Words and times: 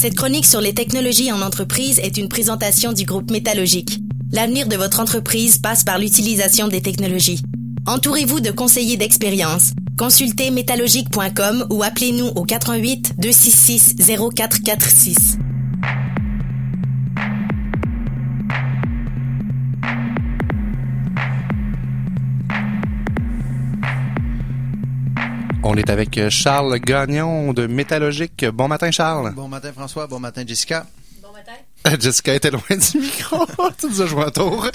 Cette 0.00 0.14
chronique 0.14 0.46
sur 0.46 0.60
les 0.60 0.74
technologies 0.74 1.32
en 1.32 1.42
entreprise 1.42 1.98
est 1.98 2.18
une 2.18 2.28
présentation 2.28 2.92
du 2.92 3.02
groupe 3.02 3.32
Métallogique. 3.32 3.98
L'avenir 4.30 4.68
de 4.68 4.76
votre 4.76 5.00
entreprise 5.00 5.58
passe 5.58 5.82
par 5.82 5.98
l'utilisation 5.98 6.68
des 6.68 6.80
technologies. 6.80 7.42
Entourez-vous 7.84 8.38
de 8.38 8.52
conseillers 8.52 8.96
d'expérience. 8.96 9.72
Consultez 9.98 10.52
métallogique.com 10.52 11.66
ou 11.70 11.82
appelez-nous 11.82 12.26
au 12.26 12.44
88 12.44 13.14
266 13.18 13.96
0446. 14.36 15.38
On 25.70 25.76
est 25.76 25.90
avec 25.90 26.30
Charles 26.30 26.78
Gagnon 26.80 27.52
de 27.52 27.66
Métallogique. 27.66 28.46
Bon 28.46 28.68
matin, 28.68 28.90
Charles. 28.90 29.34
Bon 29.34 29.48
matin, 29.48 29.70
François. 29.70 30.06
Bon 30.06 30.18
matin, 30.18 30.42
Jessica. 30.46 30.86
Jessica 32.00 32.34
était 32.34 32.50
loin 32.50 32.62
du 32.70 32.98
micro. 32.98 33.44
tu 33.78 33.86
nous 33.86 34.00
as 34.00 34.06
joué 34.06 34.24
un 34.24 34.30
tour. 34.30 34.66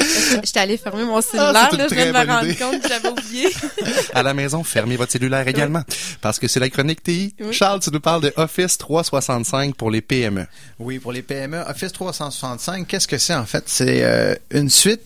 J'étais 0.44 0.60
allée 0.60 0.78
fermer 0.78 1.04
mon 1.04 1.20
cellulaire. 1.20 1.68
c'est 1.72 1.78
une 1.78 1.82
là, 1.82 1.88
je 1.90 1.96
viens 1.96 2.06
de 2.06 2.12
me 2.12 2.32
rendre 2.32 2.46
idée. 2.46 2.56
compte 2.56 2.80
que 2.80 2.88
j'avais 2.88 3.10
oublié. 3.10 3.50
À 4.14 4.22
la 4.22 4.36
maison, 4.36 4.64
fermez 4.64 4.96
votre 4.96 5.12
cellulaire 5.12 5.48
également. 5.48 5.82
Parce 6.22 6.38
que 6.38 6.48
c'est 6.48 6.60
la 6.60 6.70
chronique 6.70 7.02
TI. 7.02 7.34
Oui. 7.40 7.54
Charles, 7.54 7.80
tu 7.80 7.90
nous 7.90 8.00
parles 8.00 8.22
de 8.22 8.34
Office 8.36 8.78
365 8.78 9.76
pour 9.76 9.90
les 9.90 10.02
PME. 10.02 10.46
Oui, 10.78 11.00
pour 11.00 11.12
les 11.12 11.24
PME, 11.24 11.58
Office 11.68 11.92
365, 11.92 12.86
qu'est-ce 12.86 13.08
que 13.08 13.18
c'est 13.18 13.34
en 13.34 13.48
fait? 13.48 13.64
C'est 13.66 14.04
euh, 14.04 14.36
une 14.52 14.70
suite 14.70 15.02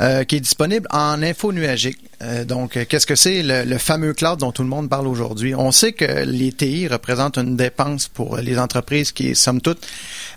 euh, 0.00 0.24
qui 0.24 0.36
est 0.36 0.40
disponible 0.40 0.88
en 0.90 1.22
info 1.22 1.52
nuagique. 1.52 2.09
Euh, 2.22 2.44
donc, 2.44 2.76
euh, 2.76 2.84
qu'est-ce 2.88 3.06
que 3.06 3.14
c'est 3.14 3.42
le, 3.42 3.78
fameux 3.78 4.12
cloud 4.12 4.40
dont 4.40 4.52
tout 4.52 4.62
le 4.62 4.68
monde 4.68 4.88
parle 4.88 5.06
aujourd'hui? 5.06 5.54
On 5.54 5.72
sait 5.72 5.92
que 5.92 6.24
les 6.24 6.52
TI 6.52 6.86
représentent 6.86 7.38
une 7.38 7.56
dépense 7.56 8.08
pour 8.08 8.36
les 8.36 8.58
entreprises 8.58 9.12
qui 9.12 9.28
est, 9.28 9.34
somme 9.34 9.60
toute, 9.60 9.86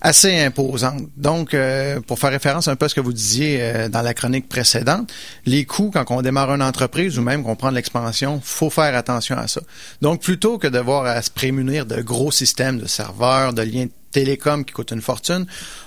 assez 0.02 0.40
imposante. 0.40 1.04
Donc, 1.18 1.54
euh, 1.54 2.00
pour 2.00 2.20
faire 2.20 2.32
référence 2.32 2.68
un 2.68 2.76
peu 2.76 2.86
à 2.86 2.90
ce 2.90 2.96
que 2.96 3.02
vous 3.02 3.14
disiez 3.14 3.90
dans 3.90 4.02
la 4.02 4.14
chronique 4.14 4.48
précédente, 4.48 5.12
les 5.46 5.66
coûts 5.66 5.92
quand 5.94 6.06
on 6.10 6.22
démarre 6.22 6.54
une 6.54 6.64
entreprise 6.64 7.20
ou 7.20 7.22
même 7.22 7.44
qu'on 7.44 7.56
prend 7.56 7.70
de 7.70 7.76
l'expansion, 7.76 8.40
faut 8.44 8.70
faire 8.70 8.96
attention 8.96 9.38
à 9.38 9.48
ça. 9.48 9.62
Donc, 10.02 10.22
plutôt 10.22 10.58
que 10.58 10.68
d'avoir 10.68 11.06
à 11.06 11.22
se 11.22 11.32
prémunir 11.32 11.86
de 11.86 12.02
gros 12.02 12.32
systèmes 12.32 12.80
de 12.80 12.88
serveurs, 12.88 13.54
de 13.54 13.62
liens 13.62 13.88
télécom 14.14 14.64
qui 14.64 14.72
coûtent 14.74 14.92
une 14.92 15.02
fortune, 15.02 15.46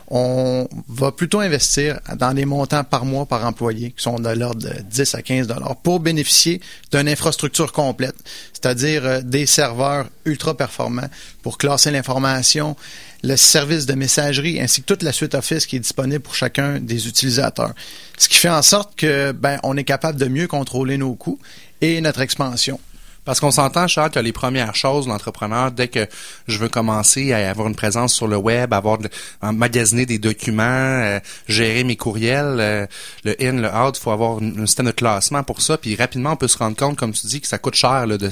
on 0.08 0.68
va 0.88 1.10
plutôt 1.12 1.40
investir 1.40 2.00
dans 2.16 2.34
des 2.34 2.44
montants 2.44 2.84
par 2.84 3.04
mois 3.04 3.26
par 3.26 3.44
employé 3.44 3.90
qui 3.90 4.02
sont 4.02 4.18
de 4.18 4.28
l'ordre 4.28 4.68
de 4.68 4.82
10 4.82 5.14
à 5.14 5.22
15 5.22 5.46
dollars 5.46 5.76
pour 5.76 6.00
bénéficier 6.00 6.60
d'une 6.92 7.08
infrastructure 7.08 7.72
complète, 7.72 8.14
c'est-à-dire 8.52 9.04
euh, 9.04 9.20
des 9.22 9.46
serveurs 9.46 10.06
ultra 10.24 10.56
performants 10.56 11.08
pour 11.42 11.58
classer 11.58 11.90
l'information, 11.90 12.76
le 13.22 13.36
service 13.36 13.86
de 13.86 13.94
messagerie 13.94 14.60
ainsi 14.60 14.82
que 14.82 14.86
toute 14.86 15.02
la 15.02 15.12
suite 15.12 15.34
Office 15.34 15.66
qui 15.66 15.76
est 15.76 15.80
disponible 15.80 16.20
pour 16.20 16.34
chacun 16.34 16.78
des 16.78 17.08
utilisateurs. 17.08 17.72
Ce 18.18 18.28
qui 18.28 18.36
fait 18.36 18.48
en 18.48 18.62
sorte 18.62 18.94
que 18.96 19.32
ben 19.32 19.58
on 19.62 19.76
est 19.76 19.84
capable 19.84 20.18
de 20.18 20.26
mieux 20.26 20.46
contrôler 20.46 20.98
nos 20.98 21.14
coûts 21.14 21.38
et 21.80 22.00
notre 22.00 22.20
expansion. 22.20 22.80
Parce 23.26 23.40
qu'on 23.40 23.50
s'entend, 23.50 23.88
Charles, 23.88 24.10
que 24.10 24.20
les 24.20 24.32
premières 24.32 24.76
choses, 24.76 25.08
l'entrepreneur, 25.08 25.72
dès 25.72 25.88
que 25.88 26.06
je 26.46 26.58
veux 26.58 26.68
commencer 26.68 27.32
à 27.32 27.50
avoir 27.50 27.66
une 27.66 27.74
présence 27.74 28.14
sur 28.14 28.28
le 28.28 28.36
web, 28.36 28.72
avoir 28.72 28.98
de, 28.98 29.10
magasiner 29.42 30.06
des 30.06 30.18
documents, 30.18 30.62
euh, 30.62 31.18
gérer 31.48 31.84
mes 31.84 31.96
courriels, 31.96 32.56
euh, 32.60 32.86
le 33.24 33.34
in, 33.42 33.60
le 33.60 33.68
out, 33.68 33.98
il 33.98 34.00
faut 34.00 34.12
avoir 34.12 34.38
un 34.38 34.64
système 34.64 34.86
de 34.86 34.92
classement 34.92 35.42
pour 35.42 35.60
ça. 35.60 35.76
Puis 35.76 35.96
rapidement, 35.96 36.32
on 36.32 36.36
peut 36.36 36.48
se 36.48 36.56
rendre 36.56 36.76
compte, 36.76 36.96
comme 36.96 37.12
tu 37.12 37.26
dis, 37.26 37.40
que 37.40 37.48
ça 37.48 37.58
coûte 37.58 37.74
cher 37.74 38.06
là, 38.06 38.16
de 38.16 38.30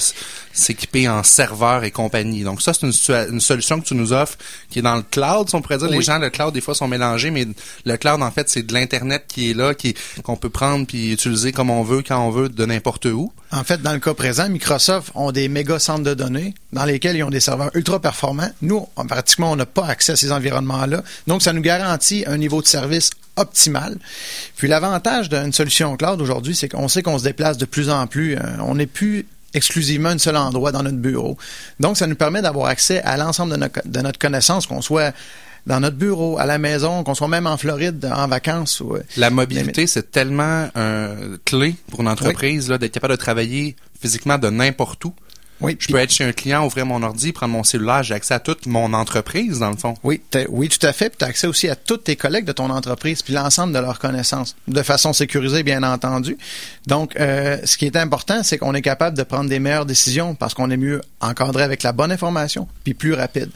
s'équiper 0.52 1.08
en 1.08 1.24
serveur 1.24 1.82
et 1.82 1.90
compagnie. 1.90 2.44
Donc 2.44 2.62
ça, 2.62 2.72
c'est 2.72 2.86
une, 2.86 3.32
une 3.34 3.40
solution 3.40 3.80
que 3.80 3.86
tu 3.86 3.96
nous 3.96 4.12
offres 4.12 4.38
qui 4.70 4.78
est 4.78 4.82
dans 4.82 4.96
le 4.96 5.02
cloud, 5.02 5.48
si 5.48 5.56
on 5.56 5.60
pourrait 5.60 5.78
dire. 5.78 5.88
Les 5.88 6.02
gens, 6.02 6.18
le 6.18 6.30
cloud, 6.30 6.54
des 6.54 6.60
fois, 6.60 6.76
sont 6.76 6.86
mélangés, 6.88 7.32
mais 7.32 7.46
le 7.84 7.96
cloud, 7.96 8.22
en 8.22 8.30
fait, 8.30 8.48
c'est 8.48 8.62
de 8.62 8.72
l'Internet 8.72 9.24
qui 9.26 9.50
est 9.50 9.54
là, 9.54 9.74
qui 9.74 9.94
qu'on 10.22 10.36
peut 10.36 10.50
prendre 10.50 10.86
puis 10.86 11.12
utiliser 11.12 11.50
comme 11.50 11.70
on 11.70 11.82
veut, 11.82 12.02
quand 12.06 12.24
on 12.24 12.30
veut, 12.30 12.48
de 12.48 12.64
n'importe 12.64 13.06
où. 13.06 13.32
En 13.54 13.62
fait, 13.62 13.80
dans 13.80 13.92
le 13.92 14.00
cas 14.00 14.14
présent, 14.14 14.48
Microsoft 14.48 15.12
ont 15.14 15.30
des 15.30 15.48
méga 15.48 15.78
centres 15.78 16.02
de 16.02 16.12
données 16.12 16.54
dans 16.72 16.84
lesquels 16.84 17.14
ils 17.14 17.22
ont 17.22 17.30
des 17.30 17.38
serveurs 17.38 17.70
ultra 17.74 18.00
performants. 18.00 18.50
Nous, 18.62 18.88
en 18.96 19.06
pratiquement, 19.06 19.52
on 19.52 19.56
n'a 19.56 19.64
pas 19.64 19.86
accès 19.86 20.10
à 20.10 20.16
ces 20.16 20.32
environnements-là. 20.32 21.04
Donc, 21.28 21.40
ça 21.40 21.52
nous 21.52 21.60
garantit 21.60 22.24
un 22.26 22.36
niveau 22.36 22.60
de 22.62 22.66
service 22.66 23.10
optimal. 23.36 23.96
Puis 24.56 24.66
l'avantage 24.66 25.28
d'une 25.28 25.52
solution 25.52 25.96
cloud 25.96 26.20
aujourd'hui, 26.20 26.56
c'est 26.56 26.68
qu'on 26.68 26.88
sait 26.88 27.04
qu'on 27.04 27.16
se 27.16 27.22
déplace 27.22 27.56
de 27.56 27.64
plus 27.64 27.90
en 27.90 28.08
plus. 28.08 28.34
Euh, 28.34 28.40
on 28.58 28.74
n'est 28.74 28.88
plus 28.88 29.24
exclusivement 29.54 30.08
un 30.08 30.18
seul 30.18 30.36
endroit 30.36 30.72
dans 30.72 30.82
notre 30.82 30.98
bureau. 30.98 31.38
Donc, 31.78 31.96
ça 31.96 32.08
nous 32.08 32.16
permet 32.16 32.42
d'avoir 32.42 32.66
accès 32.66 33.02
à 33.02 33.16
l'ensemble 33.16 33.56
de, 33.56 33.70
de 33.84 34.00
notre 34.00 34.18
connaissance, 34.18 34.66
qu'on 34.66 34.82
soit 34.82 35.14
dans 35.66 35.80
notre 35.80 35.96
bureau, 35.96 36.38
à 36.38 36.46
la 36.46 36.58
maison, 36.58 37.04
qu'on 37.04 37.14
soit 37.14 37.28
même 37.28 37.46
en 37.46 37.56
Floride 37.56 38.10
en 38.14 38.28
vacances. 38.28 38.80
Ou, 38.80 38.96
euh, 38.96 39.02
La 39.16 39.30
mobilité, 39.30 39.86
c'est 39.86 40.10
tellement 40.10 40.68
euh, 40.76 41.38
clé 41.44 41.74
pour 41.90 42.00
une 42.00 42.08
entreprise 42.08 42.68
d'être 42.68 42.92
capable 42.92 43.12
de 43.14 43.18
travailler 43.18 43.76
physiquement 44.00 44.36
de 44.36 44.50
n'importe 44.50 45.02
où. 45.06 45.14
oui, 45.60 45.76
Je 45.78 45.88
peux 45.88 45.98
être 45.98 46.12
chez 46.12 46.24
un 46.24 46.32
client, 46.32 46.66
ouvrir 46.66 46.84
mon 46.84 47.02
ordi, 47.02 47.32
prendre 47.32 47.54
mon 47.54 47.62
cellulaire, 47.64 48.02
j'ai 48.02 48.12
accès 48.12 48.34
à 48.34 48.40
toute 48.40 48.66
mon 48.66 48.92
entreprise, 48.92 49.60
dans 49.60 49.70
le 49.70 49.76
fond. 49.78 49.94
Oui, 50.02 50.20
oui, 50.50 50.68
tout 50.68 50.84
à 50.86 50.92
fait. 50.92 51.08
Puis 51.08 51.18
tu 51.18 51.24
as 51.24 51.28
accès 51.28 51.46
aussi 51.46 51.68
à 51.70 51.76
tous 51.76 51.96
tes 51.96 52.16
collègues 52.16 52.44
de 52.44 52.52
ton 52.52 52.68
entreprise, 52.68 53.22
puis 53.22 53.32
l'ensemble 53.32 53.72
de 53.72 53.78
leurs 53.78 53.98
connaissances, 53.98 54.56
de 54.68 54.82
façon 54.82 55.14
sécurisée, 55.14 55.62
bien 55.62 55.82
entendu. 55.82 56.36
Donc, 56.86 57.16
euh, 57.18 57.56
ce 57.64 57.78
qui 57.78 57.86
est 57.86 57.96
important, 57.96 58.42
c'est 58.42 58.58
qu'on 58.58 58.74
est 58.74 58.82
capable 58.82 59.16
de 59.16 59.22
prendre 59.22 59.48
des 59.48 59.60
meilleures 59.60 59.86
décisions 59.86 60.34
parce 60.34 60.52
qu'on 60.52 60.70
est 60.70 60.76
mieux 60.76 61.00
encadré 61.22 61.62
avec 61.62 61.82
la 61.82 61.92
bonne 61.92 62.12
information, 62.12 62.68
puis 62.82 62.92
plus 62.92 63.14
rapide. 63.14 63.50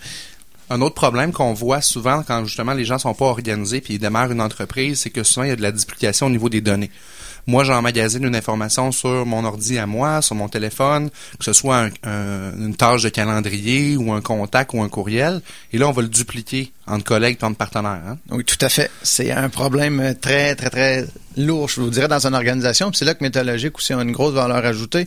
Un 0.71 0.81
autre 0.83 0.95
problème 0.95 1.33
qu'on 1.33 1.55
voit 1.55 1.81
souvent 1.81 2.23
quand 2.23 2.45
justement 2.45 2.75
les 2.75 2.84
gens 2.84 2.99
sont 2.99 3.15
pas 3.15 3.25
organisés 3.27 3.81
puis 3.81 3.95
ils 3.95 3.99
démarrent 3.99 4.33
une 4.33 4.41
entreprise, 4.43 5.01
c'est 5.01 5.11
que 5.11 5.23
souvent 5.23 5.45
il 5.45 5.49
y 5.49 5.53
a 5.53 5.56
de 5.56 5.62
la 5.62 5.73
duplication 5.73 6.27
au 6.27 6.31
niveau 6.31 6.49
des 6.49 6.61
données. 6.61 6.91
Moi, 7.47 7.65
j'emmagasine 7.65 8.25
une 8.25 8.37
information 8.37 8.93
sur 8.93 9.25
mon 9.25 9.43
ordi 9.47 9.78
à 9.78 9.87
moi, 9.87 10.21
sur 10.21 10.34
mon 10.37 10.49
téléphone, 10.49 11.09
que 11.39 11.45
ce 11.47 11.55
soit 11.55 11.78
un- 11.78 11.91
un- 12.03 12.53
une 12.59 12.77
tâche 12.77 13.03
de 13.05 13.09
calendrier 13.09 13.97
ou 13.97 14.12
un 14.12 14.21
contact 14.21 14.75
ou 14.75 14.83
un 14.83 14.91
courriel, 14.91 15.41
et 15.73 15.78
là, 15.78 15.89
on 15.89 15.93
va 15.93 16.03
le 16.03 16.09
dupliquer 16.09 16.71
entre 16.88 17.04
collègues 17.04 17.38
et 17.41 17.44
entre 17.44 17.56
partenaires. 17.56 18.00
hein? 18.09 18.19
Oui, 18.31 18.44
tout 18.44 18.56
à 18.60 18.69
fait. 18.69 18.91
C'est 19.03 19.31
un 19.31 19.49
problème 19.49 20.15
très, 20.21 20.54
très, 20.54 20.71
très 20.71 21.06
lourd, 21.37 21.69
je 21.69 21.81
vous 21.81 21.91
dirais, 21.91 22.09
dans 22.09 22.26
une 22.26 22.34
organisation. 22.34 22.91
Puis 22.91 22.99
c'est 22.99 23.04
là 23.04 23.15
que 23.15 23.22
Métallurgique 23.22 23.76
aussi 23.78 23.93
a 23.93 24.00
une 24.03 24.12
grosse 24.12 24.34
valeur 24.34 24.65
ajoutée. 24.65 25.06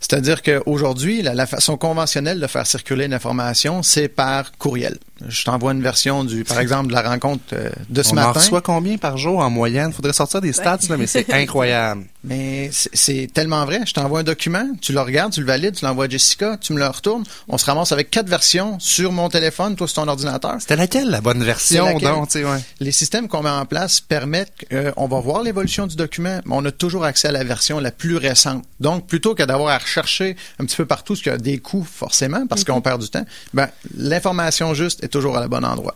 C'est-à-dire 0.00 0.42
qu'aujourd'hui, 0.42 1.22
la, 1.22 1.34
la 1.34 1.46
façon 1.46 1.76
conventionnelle 1.76 2.40
de 2.40 2.46
faire 2.46 2.66
circuler 2.66 3.06
l'information, 3.06 3.82
c'est 3.82 4.08
par 4.08 4.52
courriel. 4.58 4.98
Je 5.28 5.44
t'envoie 5.44 5.72
une 5.72 5.82
version 5.82 6.24
du, 6.24 6.44
par 6.44 6.58
exemple, 6.60 6.88
de 6.88 6.94
la 6.94 7.02
rencontre 7.02 7.42
euh, 7.52 7.68
de 7.90 8.02
ce 8.02 8.08
on 8.08 8.12
en 8.12 8.14
matin. 8.14 8.32
reçoit 8.40 8.62
combien 8.62 8.96
par 8.96 9.18
jour 9.18 9.40
en 9.40 9.50
moyenne? 9.50 9.92
Faudrait 9.92 10.14
sortir 10.14 10.40
des 10.40 10.52
stats, 10.54 10.78
là, 10.88 10.96
mais 10.96 11.06
c'est 11.06 11.30
incroyable. 11.32 12.04
Mais 12.22 12.70
c'est- 12.72 13.32
tellement 13.32 13.64
vrai. 13.64 13.80
Je 13.86 13.94
t'envoie 13.94 14.20
un 14.20 14.24
document, 14.24 14.66
tu 14.82 14.92
le 14.92 15.00
regardes, 15.00 15.32
tu 15.32 15.40
le 15.40 15.46
valides, 15.46 15.74
tu 15.76 15.84
l'envoies 15.86 16.04
à 16.04 16.08
Jessica, 16.08 16.58
tu 16.60 16.74
me 16.74 16.78
le 16.78 16.86
retournes. 16.86 17.24
On 17.48 17.56
se 17.56 17.64
ramasse 17.64 17.92
avec 17.92 18.10
quatre 18.10 18.28
versions 18.28 18.78
sur 18.78 19.10
mon 19.12 19.28
téléphone, 19.30 19.74
toi 19.74 19.88
sur 19.88 20.02
ton 20.02 20.08
ordinateur. 20.08 20.56
C'était 20.60 20.76
laquelle, 20.76 21.08
la 21.08 21.20
bonne 21.22 21.42
version, 21.42 21.86
C'est 21.86 21.94
laquelle? 21.94 22.08
donc, 22.10 22.26
tu 22.28 22.32
sais, 22.40 22.44
ouais. 22.44 22.58
Les 22.80 22.92
systèmes 22.92 23.26
qu'on 23.26 23.42
met 23.42 23.48
en 23.50 23.64
place 23.64 24.00
permettent 24.00 24.52
qu'on 24.70 25.08
va 25.08 25.20
voir 25.20 25.42
l'évolution 25.42 25.86
du 25.86 25.96
document, 25.96 26.40
mais 26.44 26.54
on 26.54 26.64
a 26.66 26.70
toujours 26.72 27.04
accès 27.04 27.28
à 27.28 27.32
la 27.32 27.42
version 27.44 27.80
la 27.80 27.90
plus 27.90 28.16
récente. 28.16 28.64
Donc, 28.80 29.06
plutôt 29.06 29.34
que 29.34 29.42
d'avoir 29.42 29.70
à 29.74 29.78
rechercher 29.78 30.36
un 30.58 30.66
petit 30.66 30.76
peu 30.76 30.86
partout 30.86 31.16
ce 31.16 31.22
qui 31.22 31.30
a 31.30 31.38
des 31.38 31.58
coûts, 31.58 31.84
forcément, 31.90 32.46
parce 32.46 32.64
qu'on 32.64 32.80
perd 32.82 33.00
du 33.00 33.08
temps, 33.08 33.24
ben, 33.54 33.68
l'information 33.96 34.74
juste 34.74 35.02
est 35.02 35.08
toujours 35.08 35.36
à 35.36 35.40
la 35.40 35.48
bonne 35.48 35.64
endroit. 35.64 35.94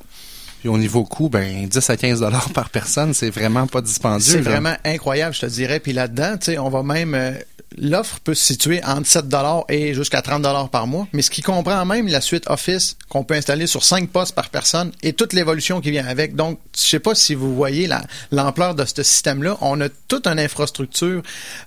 Puis 0.65 0.71
au 0.71 0.79
niveau 0.79 1.05
coût, 1.05 1.29
ben 1.29 1.69
10 1.69 1.91
à 1.91 1.97
15 1.99 2.21
dollars 2.21 2.49
par 2.55 2.71
personne, 2.71 3.13
c'est 3.13 3.29
vraiment 3.29 3.67
pas 3.67 3.83
dispendieux. 3.83 4.33
C'est 4.33 4.41
vraiment 4.41 4.75
incroyable, 4.83 5.35
je 5.35 5.41
te 5.43 5.47
dirais. 5.47 5.79
Puis 5.79 5.93
là-dedans, 5.93 6.39
tu 6.39 6.53
sais, 6.53 6.59
on 6.59 6.71
va 6.71 6.83
même... 6.83 7.15
euh, 7.15 7.33
L'offre 7.77 8.21
peut 8.21 8.35
se 8.35 8.47
situer 8.47 8.81
entre 8.85 9.05
7 9.09 9.25
et 9.69 9.95
jusqu'à 9.95 10.23
30 10.23 10.71
par 10.71 10.87
mois, 10.87 11.09
mais 11.13 11.23
ce 11.23 11.31
qui 11.31 11.43
comprend 11.43 11.85
même 11.85 12.07
la 12.07 12.21
suite 12.21 12.45
Office 12.49 12.97
qu'on 13.09 13.25
peut 13.25 13.35
installer 13.35 13.67
sur 13.67 13.83
5 13.83 14.09
postes 14.11 14.33
par 14.35 14.49
personne 14.51 14.93
et 15.03 15.13
toute 15.13 15.33
l'évolution 15.33 15.81
qui 15.81 15.91
vient 15.91 16.07
avec. 16.07 16.37
Donc, 16.37 16.61
je 16.77 16.81
sais 16.83 17.01
pas 17.01 17.17
si 17.17 17.35
vous 17.35 17.53
voyez 17.55 17.89
la- 17.89 18.05
l'ampleur 18.31 18.77
de 18.77 18.85
ce 18.85 19.03
système-là. 19.03 19.59
On 19.61 19.81
a 19.81 19.89
toute 20.07 20.29
une 20.29 20.39
infrastructure 20.39 21.21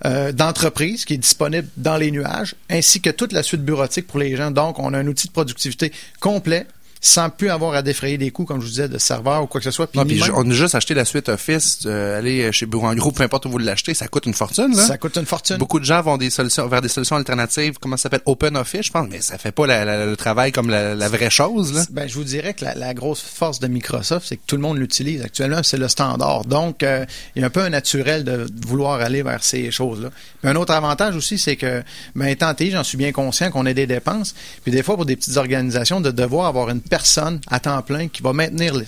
euh, 0.05 0.31
d'entreprise 0.31 1.03
qui 1.03 1.15
est 1.15 1.17
disponible 1.17 1.67
dans 1.75 1.97
les 1.97 2.09
nuages, 2.09 2.55
ainsi 2.69 3.01
que 3.01 3.09
toute 3.09 3.33
la 3.33 3.43
suite 3.43 3.63
bureautique 3.65 4.07
pour 4.07 4.19
les 4.19 4.35
gens. 4.37 4.49
Donc, 4.49 4.79
on 4.79 4.93
a 4.93 4.97
un 4.99 5.07
outil 5.07 5.27
de 5.27 5.33
productivité 5.33 5.91
complet 6.21 6.65
sans 7.07 7.29
plus 7.29 7.49
avoir 7.49 7.73
à 7.73 7.81
défrayer 7.81 8.17
des 8.17 8.31
coûts, 8.31 8.45
comme 8.45 8.59
je 8.59 8.65
vous 8.65 8.71
disais, 8.71 8.89
de 8.89 8.97
serveur 8.97 9.43
ou 9.43 9.47
quoi 9.47 9.59
que 9.61 9.65
ce 9.65 9.71
soit. 9.71 9.93
Non, 9.95 10.05
puis 10.05 10.19
même- 10.19 10.31
on 10.35 10.49
a 10.49 10.53
juste 10.53 10.75
acheté 10.75 10.93
la 10.93 11.05
suite 11.05 11.29
Office, 11.29 11.79
euh, 11.85 12.17
aller 12.19 12.51
chez 12.51 12.65
Bureau 12.65 12.87
en 12.87 12.95
gros, 12.95 13.11
peu 13.11 13.23
importe 13.23 13.45
où 13.45 13.49
vous 13.49 13.57
l'achetez, 13.57 13.93
ça 13.93 14.07
coûte 14.07 14.25
une 14.25 14.33
fortune. 14.33 14.75
Là. 14.75 14.83
ça 14.85 14.97
coûte 14.97 15.15
une 15.17 15.25
fortune. 15.25 15.57
Beaucoup 15.57 15.79
de 15.79 15.85
gens 15.85 16.01
vont 16.01 16.17
des 16.17 16.29
solutions 16.29 16.67
vers 16.67 16.81
des 16.81 16.89
solutions 16.89 17.15
alternatives, 17.15 17.75
comment 17.79 17.95
ça 17.97 18.03
s'appelle 18.03 18.21
Open 18.25 18.57
Office, 18.57 18.87
je 18.87 18.91
pense, 18.91 19.07
mais 19.09 19.21
ça 19.21 19.37
fait 19.37 19.51
pas 19.51 19.65
la- 19.67 19.85
la- 19.85 20.05
le 20.05 20.15
travail 20.17 20.51
comme 20.51 20.69
la, 20.69 20.95
la 20.95 21.09
vraie 21.09 21.29
chose. 21.29 21.73
Là. 21.73 21.81
Ben, 21.91 22.07
je 22.07 22.13
vous 22.15 22.23
dirais 22.23 22.53
que 22.53 22.65
la, 22.65 22.93
grosse 22.93 23.21
force 23.21 23.59
de 23.59 23.67
Microsoft, 23.67 24.25
c'est 24.27 24.37
que 24.37 24.41
tout 24.47 24.55
le 24.55 24.61
monde 24.61 24.77
l'utilise. 24.77 25.21
Actuellement, 25.21 25.61
c'est 25.63 25.77
le 25.77 25.87
standard. 25.87 26.45
Donc, 26.45 26.83
euh, 26.83 27.05
il 27.35 27.41
y 27.41 27.43
a 27.43 27.47
un 27.47 27.49
peu 27.49 27.61
un 27.61 27.69
naturel 27.69 28.23
de 28.23 28.47
vouloir 28.65 28.99
aller 29.01 29.21
vers 29.23 29.43
ces 29.43 29.71
choses-là. 29.71 30.09
Mais 30.43 30.49
un 30.49 30.55
autre 30.55 30.73
avantage 30.73 31.15
aussi, 31.15 31.37
c'est 31.37 31.55
que, 31.55 31.83
ben, 32.15 32.25
étant 32.27 32.53
TI, 32.53 32.71
j'en 32.71 32.83
suis 32.83 32.97
bien 32.97 33.11
conscient 33.11 33.51
qu'on 33.51 33.65
a 33.65 33.73
des 33.73 33.85
dépenses. 33.87 34.33
Puis 34.63 34.71
des 34.71 34.83
fois, 34.83 34.95
pour 34.95 35.05
des 35.05 35.15
petites 35.15 35.37
organisations, 35.37 36.01
de 36.01 36.11
devoir 36.11 36.47
avoir 36.47 36.69
une 36.69 36.81
personne 36.97 37.39
à 37.47 37.59
temps 37.59 37.81
plein 37.83 38.07
qui 38.07 38.23
va 38.23 38.33
maintenir 38.33 38.73
les, 38.75 38.85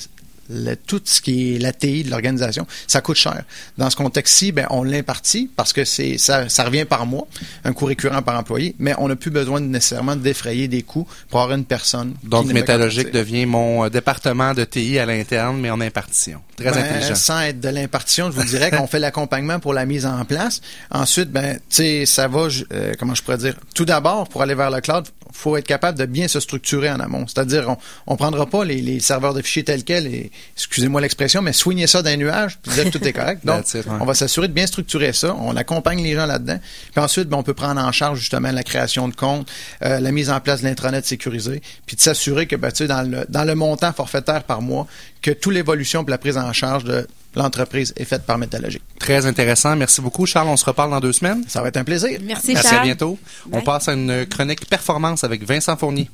le, 0.49 0.75
tout 0.75 1.01
ce 1.05 1.21
qui 1.21 1.55
est 1.55 1.59
l'ATI 1.59 2.03
de 2.03 2.09
l'organisation, 2.09 2.65
ça 2.87 3.01
coûte 3.01 3.17
cher. 3.17 3.43
Dans 3.77 3.89
ce 3.89 3.95
contexte-ci, 3.95 4.51
ben, 4.51 4.65
on 4.71 4.83
l'impartit 4.83 5.49
parce 5.55 5.73
que 5.73 5.85
c'est 5.85 6.17
ça, 6.17 6.49
ça 6.49 6.63
revient 6.63 6.85
par 6.85 7.05
mois, 7.05 7.27
un 7.63 7.73
coût 7.73 7.85
récurrent 7.85 8.23
par 8.23 8.37
employé, 8.37 8.75
mais 8.79 8.95
on 8.97 9.07
n'a 9.07 9.15
plus 9.15 9.29
besoin 9.29 9.61
de, 9.61 9.67
nécessairement 9.67 10.15
défrayer 10.15 10.67
des 10.67 10.81
coûts 10.81 11.07
pour 11.29 11.41
avoir 11.41 11.55
une 11.55 11.65
personne. 11.65 12.15
Donc, 12.23 12.47
Métallogique 12.47 13.11
devient 13.11 13.45
mon 13.45 13.85
euh, 13.85 13.89
département 13.89 14.53
de 14.53 14.63
TI 14.63 14.97
à 14.97 15.05
l'interne, 15.05 15.59
mais 15.59 15.69
en 15.69 15.79
impartition. 15.81 16.41
Très 16.57 16.71
ben, 16.71 16.79
intelligent. 16.79 17.15
Sans 17.15 17.41
être 17.41 17.59
de 17.59 17.69
l'impartition, 17.69 18.31
je 18.31 18.35
vous 18.35 18.43
dirais 18.43 18.71
qu'on 18.71 18.87
fait 18.87 18.99
l'accompagnement 18.99 19.59
pour 19.59 19.73
la 19.73 19.85
mise 19.85 20.05
en 20.07 20.25
place. 20.25 20.61
Ensuite, 20.89 21.29
ben, 21.29 21.59
ça 22.05 22.27
va, 22.27 22.47
euh, 22.73 22.93
comment 22.97 23.13
je 23.13 23.21
pourrais 23.21 23.37
dire, 23.37 23.55
tout 23.75 23.85
d'abord, 23.85 24.27
pour 24.27 24.41
aller 24.41 24.55
vers 24.55 24.71
le 24.71 24.81
cloud, 24.81 25.05
faut 25.31 25.57
être 25.57 25.67
capable 25.67 25.97
de 25.97 26.05
bien 26.05 26.27
se 26.27 26.39
structurer 26.39 26.89
en 26.89 26.99
amont. 26.99 27.25
C'est-à-dire, 27.27 27.75
on, 28.07 28.13
ne 28.13 28.17
prendra 28.17 28.45
pas 28.45 28.65
les, 28.65 28.81
les, 28.81 28.99
serveurs 28.99 29.33
de 29.33 29.41
fichiers 29.41 29.63
tels 29.63 29.83
quels 29.83 30.07
et, 30.07 30.31
excusez-moi 30.55 31.01
l'expression, 31.01 31.41
mais 31.41 31.53
soigner 31.53 31.87
ça 31.87 32.01
d'un 32.01 32.17
nuage, 32.17 32.57
puis 32.61 32.71
dire 32.73 32.85
que 32.85 32.97
tout 32.97 33.07
est 33.07 33.13
correct. 33.13 33.41
Donc, 33.45 33.65
on 33.99 34.05
va 34.05 34.13
s'assurer 34.13 34.47
de 34.47 34.53
bien 34.53 34.67
structurer 34.67 35.13
ça. 35.13 35.35
On 35.35 35.55
accompagne 35.55 36.03
les 36.03 36.13
gens 36.13 36.25
là-dedans. 36.25 36.59
Puis 36.91 37.03
ensuite, 37.03 37.29
ben, 37.29 37.37
on 37.37 37.43
peut 37.43 37.53
prendre 37.53 37.81
en 37.81 37.91
charge 37.91 38.19
justement 38.19 38.51
la 38.51 38.63
création 38.63 39.07
de 39.07 39.15
comptes, 39.15 39.49
euh, 39.83 39.99
la 39.99 40.11
mise 40.11 40.29
en 40.29 40.39
place 40.39 40.61
de 40.61 40.65
l'intranet 40.65 41.05
sécurisé, 41.05 41.61
puis 41.85 41.95
de 41.95 42.01
s'assurer 42.01 42.47
que, 42.47 42.55
ben, 42.55 42.71
tu 42.71 42.77
sais, 42.77 42.87
dans 42.87 43.01
le, 43.03 43.25
dans 43.29 43.43
le 43.43 43.55
montant 43.55 43.93
forfaitaire 43.93 44.43
par 44.43 44.61
mois, 44.61 44.87
que 45.21 45.31
toute 45.31 45.53
l'évolution 45.53 46.03
pour 46.03 46.11
la 46.11 46.17
prise 46.17 46.37
en 46.37 46.51
charge 46.53 46.83
de 46.83 47.07
l'entreprise 47.35 47.93
est 47.95 48.05
faite 48.05 48.23
par 48.23 48.37
Métallogique. 48.37 48.83
Très 48.99 49.25
intéressant. 49.25 49.75
Merci 49.75 50.01
beaucoup, 50.01 50.25
Charles. 50.25 50.47
On 50.47 50.57
se 50.57 50.65
reparle 50.65 50.91
dans 50.91 50.99
deux 50.99 51.13
semaines. 51.13 51.43
Ça 51.47 51.61
va 51.61 51.69
être 51.69 51.77
un 51.77 51.83
plaisir. 51.83 52.19
Merci, 52.23 52.55
Charles. 52.55 52.79
À 52.79 52.83
bientôt. 52.83 53.17
On 53.51 53.61
passe 53.61 53.87
à 53.87 53.93
une 53.93 54.25
chronique 54.25 54.67
performance 54.67 55.23
avec 55.23 55.43
Vincent 55.43 55.77
Fournier. 55.77 56.09